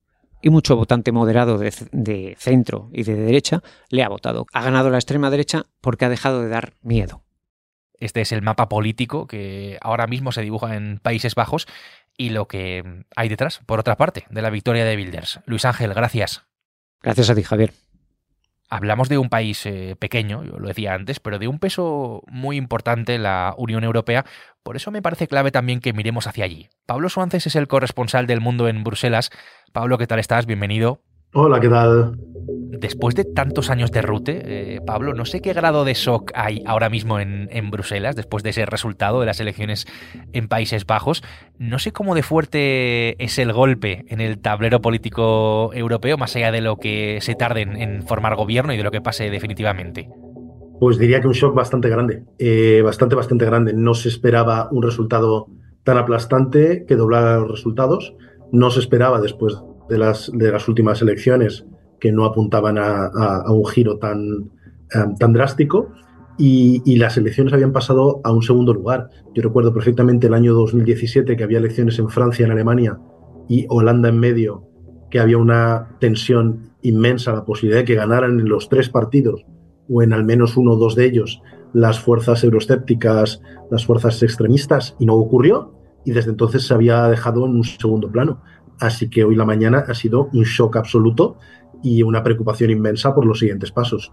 y 0.40 0.48
mucho 0.50 0.76
votante 0.76 1.10
moderado 1.10 1.58
de, 1.58 2.36
centro 2.38 2.88
y 2.92 3.02
de 3.02 3.16
derecha 3.16 3.62
le 3.88 4.04
ha 4.04 4.08
votado. 4.08 4.46
Ha 4.52 4.62
ganado 4.62 4.88
la 4.88 4.98
extrema 4.98 5.28
derecha 5.28 5.66
porque 5.80 6.04
ha 6.04 6.08
dejado 6.08 6.42
de 6.42 6.48
dar 6.48 6.74
miedo. 6.82 7.24
Este 7.98 8.20
es 8.20 8.30
el 8.30 8.42
mapa 8.42 8.68
político 8.68 9.26
que 9.26 9.76
ahora 9.82 10.06
mismo 10.06 10.30
se 10.30 10.42
dibuja 10.42 10.76
en 10.76 11.00
Países 11.00 11.34
Bajos 11.34 11.66
y 12.16 12.30
lo 12.30 12.46
que 12.46 13.04
hay 13.16 13.28
detrás, 13.28 13.60
por 13.66 13.80
otra 13.80 13.96
parte, 13.96 14.24
de 14.30 14.40
la 14.40 14.50
victoria 14.50 14.84
de 14.84 14.96
Bilders. 14.96 15.40
Luis 15.46 15.64
Ángel, 15.64 15.92
gracias. 15.92 16.49
Gracias 17.02 17.30
a 17.30 17.34
ti, 17.34 17.42
Javier. 17.42 17.72
Hablamos 18.68 19.08
de 19.08 19.18
un 19.18 19.28
país 19.28 19.66
eh, 19.66 19.96
pequeño, 19.98 20.44
yo 20.44 20.60
lo 20.60 20.68
decía 20.68 20.94
antes, 20.94 21.18
pero 21.18 21.40
de 21.40 21.48
un 21.48 21.58
peso 21.58 22.22
muy 22.28 22.56
importante 22.56 23.18
la 23.18 23.52
Unión 23.58 23.82
Europea. 23.82 24.24
Por 24.62 24.76
eso 24.76 24.92
me 24.92 25.02
parece 25.02 25.26
clave 25.26 25.50
también 25.50 25.80
que 25.80 25.92
miremos 25.92 26.28
hacia 26.28 26.44
allí. 26.44 26.68
Pablo 26.86 27.08
Suances 27.08 27.48
es 27.48 27.56
el 27.56 27.66
corresponsal 27.66 28.28
del 28.28 28.40
mundo 28.40 28.68
en 28.68 28.84
Bruselas. 28.84 29.30
Pablo, 29.72 29.98
¿qué 29.98 30.06
tal 30.06 30.20
estás? 30.20 30.46
Bienvenido. 30.46 31.02
Hola, 31.32 31.60
¿qué 31.60 31.68
tal? 31.68 32.18
Después 32.80 33.14
de 33.14 33.24
tantos 33.24 33.70
años 33.70 33.92
de 33.92 34.02
rute, 34.02 34.42
eh, 34.74 34.80
Pablo, 34.84 35.14
no 35.14 35.24
sé 35.24 35.40
qué 35.40 35.52
grado 35.52 35.84
de 35.84 35.94
shock 35.94 36.32
hay 36.34 36.64
ahora 36.66 36.88
mismo 36.88 37.20
en, 37.20 37.70
Bruselas, 37.70 38.16
después 38.16 38.42
de 38.42 38.50
ese 38.50 38.66
resultado 38.66 39.20
de 39.20 39.26
las 39.26 39.38
elecciones 39.38 39.86
en 40.32 40.48
Países 40.48 40.86
Bajos. 40.86 41.22
No 41.56 41.78
sé 41.78 41.92
cómo 41.92 42.16
de 42.16 42.24
fuerte 42.24 43.22
es 43.22 43.38
el 43.38 43.52
golpe 43.52 44.04
en 44.08 44.20
el 44.20 44.40
tablero 44.40 44.80
político 44.80 45.70
europeo, 45.72 46.16
más 46.18 46.34
allá 46.34 46.50
de 46.50 46.62
lo 46.62 46.78
que 46.78 47.18
se 47.20 47.36
tarde 47.36 47.62
en, 47.62 48.02
formar 48.02 48.34
gobierno 48.34 48.72
y 48.72 48.76
de 48.76 48.82
lo 48.82 48.90
que 48.90 49.00
pase 49.00 49.30
definitivamente. 49.30 50.08
Pues 50.80 50.98
diría 50.98 51.20
que 51.20 51.28
un 51.28 51.34
shock 51.34 51.54
bastante 51.54 51.88
grande, 51.88 52.24
eh, 52.38 52.80
bastante, 52.82 53.14
bastante 53.14 53.44
grande. 53.44 53.72
No 53.72 53.94
se 53.94 54.08
esperaba 54.08 54.68
un 54.72 54.82
resultado 54.82 55.46
tan 55.84 55.96
aplastante 55.96 56.84
que 56.88 56.96
doblara 56.96 57.38
los 57.38 57.50
resultados. 57.50 58.14
No 58.50 58.70
se 58.70 58.80
esperaba 58.80 59.20
después 59.20 59.58
de 59.90 59.98
las, 59.98 60.30
de 60.32 60.50
las 60.50 60.68
últimas 60.68 61.02
elecciones 61.02 61.66
que 61.98 62.12
no 62.12 62.24
apuntaban 62.24 62.78
a, 62.78 63.44
un 63.52 63.66
giro 63.66 63.98
tan, 63.98 64.50
eh, 64.94 65.14
tan 65.18 65.32
drástico. 65.32 65.92
Y, 66.38 66.96
las 66.96 67.18
elecciones 67.18 67.52
habían 67.52 67.72
pasado 67.72 68.22
a 68.24 68.32
un 68.32 68.42
segundo 68.42 68.72
lugar. 68.72 69.10
Yo 69.34 69.42
recuerdo 69.42 69.74
perfectamente 69.74 70.28
el 70.28 70.34
año 70.34 70.54
2017 70.54 71.36
que 71.36 71.44
había 71.44 71.58
elecciones 71.58 71.98
en 71.98 72.08
Francia, 72.08 72.46
en 72.46 72.52
Alemania 72.52 72.98
y 73.46 73.66
Holanda 73.68 74.08
en 74.08 74.18
medio, 74.18 74.66
que 75.10 75.20
había 75.20 75.36
una 75.36 75.96
tensión 76.00 76.70
inmensa, 76.80 77.34
la 77.34 77.44
posibilidad 77.44 77.80
de 77.80 77.84
que 77.84 77.94
ganaran 77.94 78.40
en 78.40 78.48
los 78.48 78.70
tres 78.70 78.88
partidos 78.88 79.44
o 79.90 80.02
en 80.02 80.14
al 80.14 80.24
menos 80.24 80.56
uno 80.56 80.72
o 80.72 80.76
dos 80.76 80.94
de 80.94 81.04
ellos 81.04 81.42
las 81.72 82.00
fuerzas 82.00 82.42
euroscépticas, 82.44 83.42
las 83.70 83.84
fuerzas 83.84 84.22
extremistas, 84.22 84.96
y 84.98 85.06
no 85.06 85.14
ocurrió. 85.14 85.74
Y 86.04 86.12
desde 86.12 86.30
entonces 86.30 86.66
se 86.66 86.74
había 86.74 87.06
dejado 87.08 87.44
en 87.46 87.56
un 87.56 87.64
segundo 87.64 88.10
plano. 88.10 88.42
Así 88.80 89.10
que 89.10 89.24
hoy 89.24 89.36
la 89.36 89.44
mañana 89.44 89.84
ha 89.86 89.94
sido 89.94 90.30
un 90.32 90.44
shock 90.44 90.76
absoluto 90.76 91.38
y 91.82 92.02
una 92.02 92.22
preocupación 92.22 92.70
inmensa 92.70 93.14
por 93.14 93.26
los 93.26 93.38
siguientes 93.38 93.70
pasos. 93.70 94.12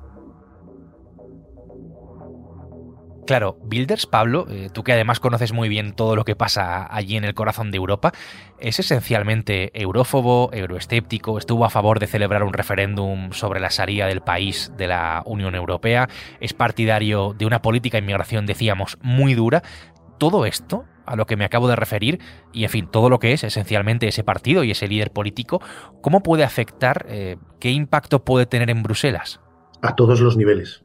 Claro, 3.28 3.58
Builders, 3.62 4.06
Pablo, 4.06 4.46
eh, 4.50 4.70
tú 4.72 4.86
que 4.86 4.94
además 4.94 5.20
conoces 5.20 5.52
muy 5.52 5.68
bien 5.68 5.92
todo 5.92 6.16
lo 6.16 6.24
que 6.24 6.38
pasa 6.38 6.88
allí 6.90 7.18
en 7.18 7.26
el 7.26 7.34
corazón 7.34 7.72
de 7.72 7.78
Europa, 7.78 8.14
es 8.58 8.80
esencialmente 8.80 9.70
eurófobo, 9.74 10.50
euroescéptico, 10.54 11.38
estuvo 11.38 11.66
a 11.66 11.70
favor 11.70 12.00
de 12.00 12.08
celebrar 12.08 12.44
un 12.44 12.54
referéndum 12.54 13.34
sobre 13.34 13.60
la 13.60 13.70
salida 13.70 14.08
del 14.08 14.22
país 14.22 14.72
de 14.78 14.88
la 14.88 15.24
Unión 15.26 15.56
Europea, 15.56 16.08
es 16.40 16.54
partidario 16.54 17.36
de 17.38 17.46
una 17.46 17.62
política 17.62 17.98
de 17.98 18.04
inmigración, 18.04 18.46
decíamos, 18.46 18.98
muy 19.02 19.34
dura. 19.34 19.62
Todo 20.18 20.46
esto 20.46 20.86
a 21.08 21.16
lo 21.16 21.26
que 21.26 21.38
me 21.38 21.46
acabo 21.46 21.68
de 21.68 21.76
referir, 21.76 22.20
y 22.54 22.64
en 22.64 22.70
fin, 22.70 22.88
todo 22.92 23.10
lo 23.10 23.20
que 23.20 23.34
es 23.34 23.44
esencialmente 23.44 24.08
ese 24.08 24.24
partido 24.24 24.64
y 24.64 24.72
ese 24.72 24.88
líder 24.88 25.12
político, 25.12 25.62
¿cómo 26.02 26.22
puede 26.22 26.44
afectar, 26.44 27.06
eh, 27.10 27.38
qué 27.60 27.72
impacto 27.72 28.24
puede 28.24 28.46
tener 28.46 28.70
en 28.70 28.84
Bruselas? 28.84 29.40
A 29.82 29.96
todos 29.96 30.20
los 30.22 30.38
niveles. 30.38 30.84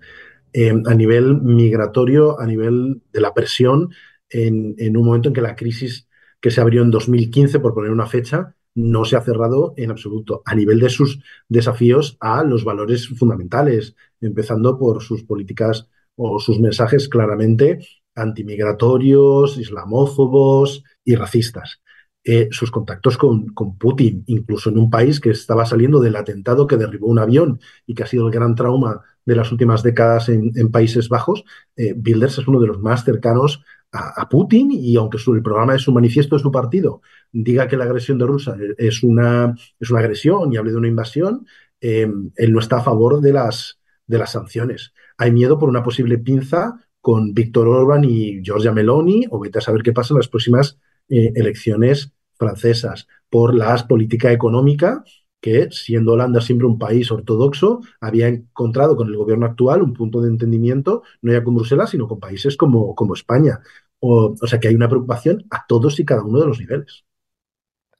Em, 0.52 0.82
a 0.86 0.94
nivel 0.94 1.40
migratorio, 1.40 2.38
a 2.38 2.46
nivel 2.46 3.02
de 3.12 3.20
la 3.20 3.34
presión, 3.34 3.90
en, 4.28 4.96
un 4.96 5.04
momento 5.04 5.28
en 5.28 5.34
que 5.34 5.40
la 5.40 5.56
crisis 5.56 6.08
que 6.40 6.50
se 6.50 6.60
abrió 6.60 6.82
en 6.82 6.90
2015, 6.90 7.60
por 7.60 7.74
poner 7.74 7.90
una 7.90 8.06
fecha, 8.06 8.54
no 8.74 9.04
se 9.04 9.16
ha 9.16 9.20
cerrado 9.20 9.74
en 9.76 9.90
absoluto, 9.90 10.42
a 10.46 10.54
nivel 10.54 10.80
de 10.80 10.88
sus 10.88 11.22
desafíos 11.48 12.16
a 12.20 12.42
los 12.42 12.64
valores 12.64 13.08
fundamentales, 13.08 13.94
empezando 14.20 14.78
por 14.78 15.02
sus 15.02 15.24
políticas 15.24 15.88
o 16.16 16.38
sus 16.38 16.60
mensajes 16.60 17.08
claramente 17.08 17.80
antimigratorios, 18.14 19.58
islamófobos 19.58 20.84
y 21.04 21.14
racistas. 21.14 21.80
Eh, 22.24 22.48
sus 22.52 22.70
contactos 22.70 23.18
con, 23.18 23.52
Putin, 23.78 24.22
incluso 24.26 24.70
en 24.70 24.78
un 24.78 24.90
país 24.90 25.18
que 25.18 25.30
estaba 25.30 25.66
saliendo 25.66 25.98
del 25.98 26.14
atentado 26.14 26.68
que 26.68 26.76
derribó 26.76 27.08
un 27.08 27.18
avión 27.18 27.60
y 27.84 27.94
que 27.94 28.04
ha 28.04 28.06
sido 28.06 28.26
el 28.26 28.32
gran 28.32 28.54
trauma 28.54 29.00
de 29.24 29.34
las 29.34 29.50
últimas 29.50 29.82
décadas 29.82 30.28
en, 30.28 30.70
Países 30.70 31.08
Bajos, 31.08 31.44
eh, 31.74 31.94
Bilders 31.96 32.38
es 32.38 32.46
uno 32.46 32.60
de 32.60 32.68
los 32.68 32.78
más 32.80 33.04
cercanos 33.04 33.64
a, 33.92 34.28
Putin 34.28 34.70
y 34.72 34.96
aunque 34.96 35.18
el 35.18 35.42
programa 35.42 35.74
de 35.74 35.78
su 35.78 35.92
manifiesto 35.92 36.36
de 36.36 36.42
su 36.42 36.50
partido 36.50 37.02
diga 37.30 37.68
que 37.68 37.76
la 37.76 37.84
agresión 37.84 38.18
de 38.18 38.26
Rusia 38.26 38.56
es 38.78 39.02
una, 39.02 39.54
es 39.78 39.90
una 39.90 40.00
agresión 40.00 40.52
y 40.52 40.56
hable 40.56 40.70
de 40.70 40.78
una 40.78 40.88
invasión, 40.88 41.46
eh, 41.80 42.10
él 42.36 42.52
no 42.52 42.60
está 42.60 42.78
a 42.78 42.82
favor 42.82 43.20
de 43.20 43.32
las, 43.32 43.80
de 44.06 44.18
las 44.18 44.32
sanciones. 44.32 44.94
Hay 45.18 45.32
miedo 45.32 45.58
por 45.58 45.68
una 45.68 45.82
posible 45.82 46.18
pinza 46.18 46.76
con 47.02 47.34
Víctor 47.34 47.68
Orban 47.68 48.04
y 48.04 48.42
Giorgia 48.42 48.72
Meloni, 48.72 49.26
o 49.30 49.40
vete 49.40 49.58
a 49.58 49.60
saber 49.60 49.82
qué 49.82 49.92
pasa 49.92 50.14
en 50.14 50.18
las 50.18 50.28
próximas 50.28 50.78
eh, 51.08 51.32
elecciones 51.34 52.12
francesas, 52.38 53.06
por 53.28 53.54
la 53.54 53.76
política 53.86 54.32
económica 54.32 55.04
que, 55.40 55.68
siendo 55.72 56.12
Holanda 56.12 56.40
siempre 56.40 56.66
un 56.66 56.78
país 56.78 57.10
ortodoxo, 57.10 57.80
había 58.00 58.28
encontrado 58.28 58.96
con 58.96 59.08
el 59.08 59.16
gobierno 59.16 59.46
actual 59.46 59.82
un 59.82 59.92
punto 59.92 60.20
de 60.22 60.28
entendimiento, 60.30 61.02
no 61.20 61.32
ya 61.32 61.44
con 61.44 61.54
Bruselas, 61.56 61.90
sino 61.90 62.08
con 62.08 62.20
países 62.20 62.56
como, 62.56 62.94
como 62.94 63.14
España. 63.14 63.60
o 64.00 64.36
sea 64.46 64.60
que 64.60 64.68
hay 64.68 64.74
una 64.74 64.88
preocupación 64.88 65.44
a 65.50 65.66
todos 65.66 65.98
y 66.00 66.04
cada 66.04 66.22
uno 66.24 66.40
de 66.40 66.46
los 66.46 66.60
niveles 66.60 67.04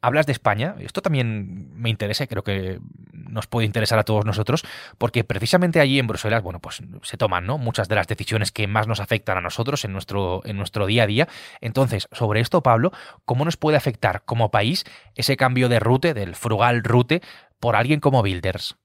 hablas 0.02 0.26
de 0.26 0.32
España, 0.32 0.74
esto 0.80 1.00
también 1.00 1.70
me 1.74 1.88
interesa 1.88 2.26
creo 2.26 2.42
que 2.42 2.80
nos 3.12 3.46
puede 3.46 3.66
interesar 3.66 3.98
a 3.98 4.02
todos 4.02 4.26
nosotros, 4.26 4.64
porque 4.98 5.24
precisamente 5.24 5.80
allí 5.80 5.98
en 5.98 6.06
Bruselas, 6.06 6.42
bueno, 6.42 6.60
pues 6.60 6.82
se 7.02 7.16
toman 7.16 7.46
¿no? 7.46 7.56
muchas 7.56 7.88
de 7.88 7.94
las 7.94 8.06
decisiones 8.06 8.52
que 8.52 8.66
más 8.66 8.86
nos 8.86 9.00
afectan 9.00 9.38
a 9.38 9.40
nosotros 9.40 9.84
en 9.84 9.92
nuestro, 9.92 10.42
en 10.44 10.56
nuestro 10.58 10.86
día 10.86 11.04
a 11.04 11.06
día. 11.06 11.28
Entonces, 11.60 12.08
sobre 12.12 12.40
esto, 12.40 12.62
Pablo, 12.62 12.92
¿cómo 13.24 13.44
nos 13.44 13.56
puede 13.56 13.76
afectar 13.76 14.24
como 14.24 14.50
país 14.50 14.84
ese 15.14 15.36
cambio 15.36 15.68
de 15.68 15.80
rute, 15.80 16.14
del 16.14 16.34
frugal 16.34 16.82
rute, 16.84 17.22
por 17.58 17.76
alguien 17.76 18.00
como 18.00 18.22
Builders? 18.22 18.76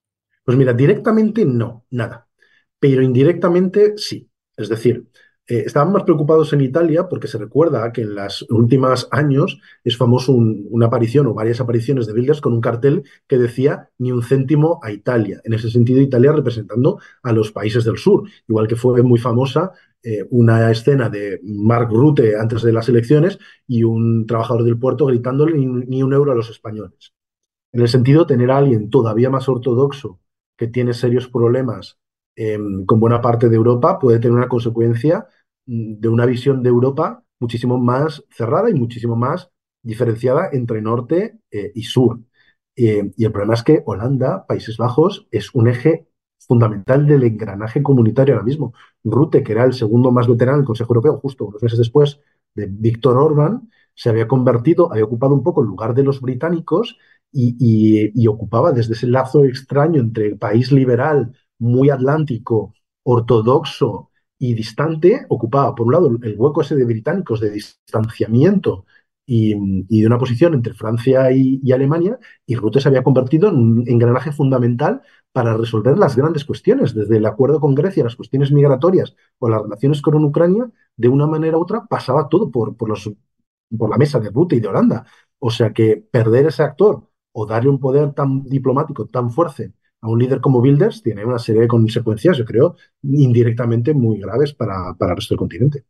Pues 0.45 0.57
mira, 0.57 0.71
directamente 0.71 1.43
no, 1.45 1.85
nada. 1.89 2.27
Pero 2.79 3.01
indirectamente 3.01 3.97
sí. 3.97 4.29
Es 4.55 4.69
decir, 4.69 5.07
eh, 5.49 5.63
estaban 5.65 5.93
más 5.93 6.03
preocupados 6.03 6.51
en 6.51 6.61
Italia 6.61 7.07
porque 7.07 7.27
se 7.27 7.37
recuerda 7.37 7.91
que 7.93 8.01
en 8.01 8.15
los 8.15 8.45
últimos 8.49 9.07
años 9.11 9.59
es 9.83 9.95
famoso 9.95 10.33
una 10.33 10.87
aparición 10.87 11.27
o 11.27 11.33
varias 11.33 11.61
apariciones 11.61 12.05
de 12.05 12.13
Bilders 12.13 12.41
con 12.41 12.51
un 12.51 12.59
cartel 12.59 13.03
que 13.27 13.37
decía 13.37 13.89
ni 13.97 14.11
un 14.11 14.23
céntimo 14.23 14.81
a 14.83 14.91
Italia. 14.91 15.39
En 15.45 15.53
ese 15.53 15.69
sentido, 15.69 16.01
Italia 16.01 16.33
representando 16.33 16.99
a 17.23 17.31
los 17.31 17.51
países 17.53 17.85
del 17.85 17.97
sur. 17.97 18.27
Igual 18.47 18.67
que 18.67 18.75
fue 18.75 19.01
muy 19.03 19.19
famosa 19.19 19.71
eh, 20.03 20.25
una 20.31 20.69
escena 20.69 21.09
de 21.09 21.39
Mark 21.43 21.89
Rutte 21.91 22.35
antes 22.37 22.61
de 22.61 22.73
las 22.73 22.89
elecciones 22.89 23.39
y 23.67 23.83
un 23.83 24.25
trabajador 24.27 24.63
del 24.63 24.77
puerto 24.77 25.05
gritándole 25.05 25.57
ni, 25.57 26.03
un 26.03 26.13
euro 26.13 26.33
a 26.33 26.35
los 26.35 26.49
españoles. 26.49 27.13
En 27.71 27.81
el 27.81 27.87
sentido, 27.87 28.25
tener 28.25 28.51
a 28.51 28.57
alguien 28.57 28.89
todavía 28.89 29.29
más 29.29 29.47
ortodoxo 29.49 30.19
que 30.57 30.67
tiene 30.67 30.93
serios 30.93 31.27
problemas 31.27 31.99
em, 32.35 32.85
con 32.85 32.99
buena 32.99 33.21
parte 33.21 33.49
de 33.49 33.55
Europa 33.55 33.99
puede 33.99 34.19
tener 34.19 34.37
una 34.37 34.47
consecuencia 34.47 35.27
de 35.67 36.07
una 36.09 36.25
visión 36.25 36.63
de 36.63 36.69
Europa 36.69 37.23
muchísimo 37.39 37.77
más 37.77 38.23
cerrada 38.29 38.69
y 38.69 38.73
muchísimo 38.73 39.15
más 39.15 39.51
diferenciada 39.83 40.49
entre 40.51 40.81
norte 40.81 41.39
eh, 41.51 41.71
y 41.75 41.83
sur. 41.83 42.19
Eh, 42.75 43.11
y 43.15 43.25
el 43.25 43.31
problema 43.31 43.53
es 43.55 43.63
que 43.63 43.83
Holanda, 43.85 44.45
Países 44.47 44.77
Bajos, 44.77 45.27
es 45.31 45.53
un 45.53 45.67
eje 45.67 46.07
fundamental 46.39 47.05
del 47.05 47.23
engranaje 47.23 47.83
comunitario 47.83 48.35
ahora 48.35 48.45
mismo. 48.45 48.73
Rute, 49.03 49.43
que 49.43 49.51
era 49.51 49.65
el 49.65 49.73
segundo 49.73 50.11
más 50.11 50.27
veterano 50.27 50.57
del 50.57 50.65
Consejo 50.67 50.93
Europeo, 50.93 51.19
justo 51.19 51.45
unos 51.45 51.61
meses 51.61 51.79
después 51.79 52.19
de 52.55 52.67
Víctor 52.67 53.17
Orban, 53.17 53.69
se 53.93 54.09
había 54.09 54.27
convertido, 54.27 54.91
había 54.91 55.05
ocupado 55.05 55.33
un 55.33 55.43
poco 55.43 55.61
el 55.61 55.67
lugar 55.67 55.93
de 55.95 56.03
los 56.03 56.21
británicos 56.21 56.97
y 57.31 58.27
ocupaba 58.27 58.71
desde 58.71 58.93
ese 58.93 59.07
lazo 59.07 59.43
extraño 59.43 60.01
entre 60.01 60.27
el 60.27 60.37
país 60.37 60.71
liberal, 60.71 61.35
muy 61.59 61.89
atlántico, 61.89 62.73
ortodoxo, 63.03 64.06
y 64.39 64.53
distante 64.53 65.25
ocupaba, 65.29 65.73
por 65.75 65.87
un 65.87 65.93
lado, 65.93 66.07
el 66.21 66.35
hueco 66.37 66.61
ese 66.61 66.75
de 66.75 66.85
británicos 66.85 67.39
de 67.39 67.51
distanciamiento 67.51 68.85
y, 69.25 69.53
de 70.01 70.07
una 70.07 70.17
posición 70.17 70.53
entre 70.53 70.73
Francia 70.73 71.31
y, 71.31 71.71
Alemania, 71.71 72.19
y 72.45 72.55
Rutte 72.55 72.79
se 72.81 72.87
había 72.87 73.03
convertido 73.03 73.49
en 73.49 73.55
un 73.55 73.83
engranaje 73.87 74.31
fundamental 74.31 75.01
para 75.31 75.55
resolver 75.57 75.97
las 75.97 76.15
grandes 76.15 76.45
cuestiones, 76.45 76.95
desde 76.95 77.17
el 77.17 77.25
acuerdo 77.25 77.59
con 77.59 77.75
Grecia, 77.75 78.03
las 78.03 78.15
cuestiones 78.15 78.51
migratorias 78.51 79.15
o 79.39 79.49
las 79.49 79.61
relaciones 79.61 80.01
con 80.01 80.23
Ucrania, 80.23 80.71
de 80.95 81.09
una 81.09 81.27
manera 81.27 81.57
u 81.57 81.61
otra 81.61 81.85
pasaba 81.87 82.29
todo 82.29 82.49
por, 82.51 82.75
por, 82.77 82.89
los, 82.89 83.11
por 83.77 83.89
la 83.89 83.97
mesa 83.97 84.19
de 84.19 84.29
Rutte 84.29 84.55
y 84.55 84.59
de 84.61 84.67
Holanda. 84.69 85.05
O 85.39 85.51
sea 85.51 85.73
que 85.73 85.97
perder 85.97 86.47
ese 86.47 86.63
actor 86.63 87.07
o 87.31 87.45
darle 87.45 87.69
un 87.69 87.79
poder 87.79 88.13
tan 88.13 88.43
diplomático, 88.43 89.07
tan 89.07 89.29
fuerte 89.31 89.73
a 90.01 90.07
un 90.09 90.19
líder 90.19 90.41
como 90.41 90.61
Builders 90.61 91.01
tiene 91.01 91.25
una 91.25 91.39
serie 91.39 91.61
de 91.61 91.67
consecuencias, 91.67 92.37
yo 92.37 92.45
creo, 92.45 92.75
indirectamente 93.03 93.93
muy 93.93 94.19
graves 94.19 94.53
para, 94.53 94.95
el 94.99 95.15
resto 95.15 95.33
del 95.33 95.39
continente. 95.39 95.83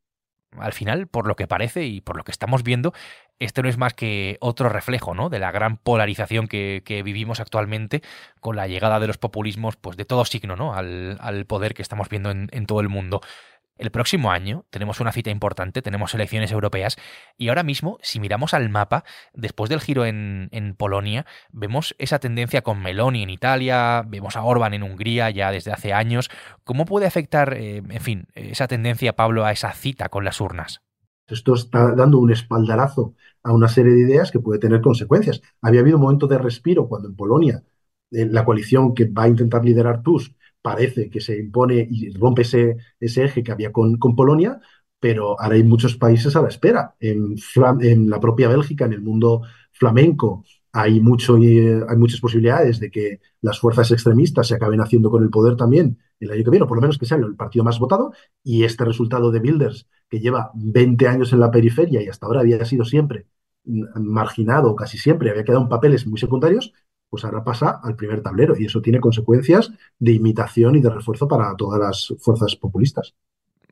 Al 0.58 0.74
final, 0.74 1.08
por 1.08 1.28
lo 1.28 1.36
que 1.36 1.46
parece 1.46 1.86
y 1.86 2.02
por 2.02 2.18
lo 2.18 2.24
que 2.24 2.32
estamos 2.32 2.64
viendo, 2.64 2.94
este 3.38 3.62
no 3.62 3.70
es 3.70 3.78
más 3.78 3.94
que 3.94 4.38
otro 4.40 4.70
reflejo 4.70 5.14
¿no? 5.14 5.30
de 5.30 5.40
la 5.40 5.52
gran 5.52 5.78
polarización 5.78 6.48
que, 6.48 6.82
vivimos 7.04 7.40
actualmente 7.40 8.02
con 8.40 8.56
la 8.56 8.68
llegada 8.68 9.00
de 9.00 9.08
los 9.08 9.18
populismos 9.18 9.76
pues, 9.76 9.98
de 9.98 10.06
todo 10.06 10.26
signo 10.26 10.56
¿no? 10.56 10.74
al, 10.74 11.46
poder 11.48 11.76
que 11.76 11.84
estamos 11.84 12.10
viendo 12.10 12.32
en 12.32 12.66
todo 12.66 12.80
el 12.80 12.90
mundo. 12.90 13.22
El 13.78 13.92
próximo 13.92 14.32
año 14.32 14.66
tenemos 14.70 15.00
una 15.00 15.12
cita 15.12 15.30
importante, 15.30 15.82
tenemos 15.82 16.14
elecciones 16.14 16.52
europeas 16.52 16.98
y 17.38 17.50
ahora 17.50 17.64
mismo, 17.64 17.98
si 18.02 18.20
miramos 18.20 18.54
al 18.54 18.70
mapa, 18.70 19.04
después 19.34 19.70
del 19.70 19.82
giro 19.82 20.06
en, 20.06 20.76
Polonia, 20.78 21.26
vemos 21.52 21.96
esa 21.98 22.20
tendencia 22.20 22.62
con 22.62 22.82
Meloni 22.82 23.24
en 23.24 23.30
Italia, 23.30 24.04
vemos 24.08 24.36
a 24.36 24.44
Orban 24.44 24.74
en 24.74 24.84
Hungría 24.84 25.30
ya 25.30 25.52
desde 25.52 25.72
hace 25.72 25.94
años. 25.94 26.30
¿Cómo 26.64 26.86
puede 26.86 27.06
afectar, 27.06 27.54
eh, 27.54 27.78
en 27.78 28.02
fin, 28.02 28.28
esa 28.36 28.68
tendencia, 28.68 29.16
Pablo, 29.16 29.46
a 29.46 29.52
esa 29.52 29.72
cita 29.72 30.10
con 30.10 30.26
las 30.26 30.42
urnas? 30.42 30.82
Esto 31.28 31.54
está 31.56 31.94
dando 31.94 32.20
un 32.20 32.32
espaldarazo 32.32 33.16
a 33.44 33.52
una 33.54 33.68
serie 33.68 33.94
de 33.94 34.02
ideas 34.02 34.32
que 34.32 34.40
puede 34.40 34.60
tener 34.60 34.82
consecuencias. 34.82 35.42
Había 35.62 35.82
habido 35.82 35.98
un 35.98 36.04
momento 36.04 36.28
de 36.28 36.38
respiro 36.38 36.88
cuando 36.88 37.10
en 37.10 37.16
Polonia 37.16 37.64
eh, 38.12 38.26
la 38.26 38.46
coalición 38.46 38.94
que 38.94 39.06
va 39.06 39.24
a 39.24 39.28
intentar 39.28 39.64
liderar 39.66 40.02
Tusk 40.04 40.34
parece 40.68 41.10
que 41.10 41.22
se 41.22 41.40
impone 41.40 41.88
y 41.90 42.10
rompe 42.12 42.42
ese, 42.42 42.76
eje 43.00 43.42
que 43.42 43.54
había 43.54 43.72
con, 43.72 43.98
Polonia, 44.18 44.60
pero 45.00 45.40
ahora 45.40 45.56
hay 45.56 45.64
muchos 45.64 45.96
países 45.96 46.36
a 46.36 46.42
la 46.42 46.50
espera. 46.50 46.96
En, 47.00 47.36
en, 47.82 48.10
la 48.10 48.20
propia 48.20 48.50
Bélgica, 48.50 48.84
en 48.84 48.92
el 48.92 49.02
mundo 49.02 49.44
flamenco, 49.72 50.44
hay, 50.74 51.00
mucho, 51.00 51.38
eh, 51.38 51.82
hay 51.88 51.96
muchas 51.96 52.20
posibilidades 52.20 52.82
de 52.82 52.92
que 52.92 53.22
las 53.40 53.62
fuerzas 53.62 53.90
extremistas 53.92 54.48
se 54.50 54.56
acaben 54.56 54.82
haciendo 54.82 55.10
con 55.10 55.24
el 55.24 55.30
poder 55.30 55.56
también 55.56 56.00
el 56.20 56.32
año 56.32 56.44
que 56.44 56.50
viene, 56.52 56.66
o 56.66 56.68
por 56.68 56.78
lo 56.78 56.82
menos 56.82 56.98
que 56.98 57.06
sea 57.06 57.18
el 57.18 57.38
partido 57.38 57.64
más 57.64 57.80
votado, 57.80 58.12
y 58.44 58.66
este 58.66 58.84
resultado 58.84 59.32
de 59.32 59.40
Bilders, 59.40 59.88
que 60.10 60.20
lleva 60.20 60.52
20 60.54 61.08
años 61.08 61.32
en 61.32 61.40
la 61.40 61.50
periferia 61.50 62.02
y 62.04 62.10
hasta 62.10 62.26
ahora 62.26 62.42
había 62.42 62.66
sido 62.66 62.84
siempre 62.84 63.28
marginado, 63.96 64.76
casi 64.76 64.98
siempre, 64.98 65.30
había 65.30 65.44
quedado 65.44 65.64
en 65.64 65.70
papeles 65.70 66.08
muy 66.08 66.20
secundarios, 66.20 66.74
pues 67.10 67.24
ahora 67.26 67.44
pasa 67.44 67.80
al 67.84 67.96
primer 67.96 68.22
tablero 68.22 68.56
y 68.58 68.66
eso 68.66 68.82
tiene 68.82 69.00
consecuencias 69.00 69.72
de 70.00 70.14
imitación 70.14 70.76
y 70.76 70.82
de 70.82 70.90
refuerzo 70.90 71.28
para 71.28 71.56
todas 71.56 71.80
las 71.80 72.14
fuerzas 72.20 72.56
populistas. 72.56 73.16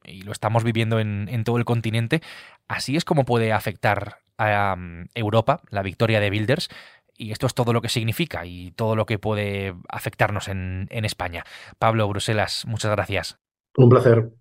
Y 0.03 0.21
lo 0.21 0.31
estamos 0.31 0.63
viviendo 0.63 0.99
en, 0.99 1.43
todo 1.43 1.57
el 1.57 1.65
continente. 1.65 2.21
Así 2.67 2.95
es 2.95 3.05
como 3.05 3.25
puede 3.25 3.51
afectar 3.51 4.19
a 4.37 4.75
um, 4.77 5.07
Europa 5.15 5.61
la 5.69 5.81
victoria 5.81 6.19
de 6.19 6.29
Bilders. 6.29 6.69
Y 7.17 7.31
esto 7.31 7.47
es 7.47 7.53
todo 7.53 7.71
lo 7.71 7.81
que 7.81 7.89
significa 7.89 8.45
y 8.45 8.71
todo 8.71 8.95
lo 8.95 9.05
que 9.05 9.17
puede 9.17 9.73
afectarnos 9.87 10.47
en, 10.47 10.87
en 10.91 11.05
España. 11.05 11.43
Pablo 11.79 12.07
Bruselas, 12.07 12.65
muchas 12.67 12.91
gracias. 12.91 13.39
Un 13.77 13.89
placer. 13.89 14.31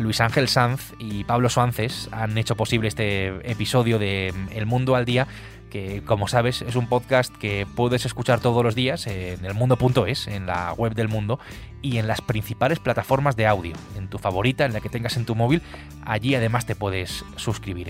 Luis 0.00 0.20
Ángel 0.20 0.48
Sanz 0.48 0.94
y 0.98 1.24
Pablo 1.24 1.48
Suances 1.48 2.08
han 2.10 2.36
hecho 2.38 2.56
posible 2.56 2.88
este 2.88 3.28
episodio 3.50 3.98
de 3.98 4.32
El 4.52 4.66
Mundo 4.66 4.96
al 4.96 5.04
Día 5.04 5.28
que 5.70 6.02
como 6.04 6.26
sabes 6.26 6.62
es 6.62 6.74
un 6.74 6.88
podcast 6.88 7.34
que 7.36 7.66
puedes 7.76 8.04
escuchar 8.04 8.40
todos 8.40 8.64
los 8.64 8.74
días 8.74 9.06
en 9.06 9.44
elmundo.es, 9.44 10.26
en 10.26 10.46
la 10.46 10.72
web 10.72 10.94
del 10.94 11.08
mundo 11.08 11.38
y 11.80 11.98
en 11.98 12.08
las 12.08 12.20
principales 12.20 12.80
plataformas 12.80 13.36
de 13.36 13.46
audio, 13.46 13.74
en 13.96 14.08
tu 14.08 14.18
favorita, 14.18 14.64
en 14.64 14.72
la 14.72 14.80
que 14.80 14.88
tengas 14.88 15.16
en 15.16 15.24
tu 15.24 15.36
móvil, 15.36 15.62
allí 16.04 16.34
además 16.34 16.66
te 16.66 16.74
puedes 16.74 17.24
suscribir. 17.36 17.88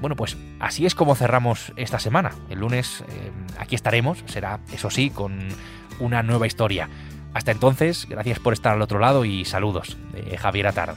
Bueno, 0.00 0.16
pues 0.16 0.36
así 0.58 0.86
es 0.86 0.94
como 0.94 1.14
cerramos 1.14 1.72
esta 1.76 2.00
semana. 2.00 2.32
El 2.48 2.58
lunes 2.58 3.02
eh, 3.02 3.30
aquí 3.58 3.76
estaremos, 3.76 4.24
será 4.26 4.58
eso 4.72 4.90
sí, 4.90 5.10
con 5.10 5.38
una 6.00 6.22
nueva 6.22 6.46
historia. 6.46 6.88
Hasta 7.32 7.52
entonces, 7.52 8.06
gracias 8.08 8.40
por 8.40 8.54
estar 8.54 8.74
al 8.74 8.82
otro 8.82 8.98
lado 8.98 9.24
y 9.24 9.44
saludos 9.44 9.96
Javier 10.36 10.66
Atard. 10.66 10.96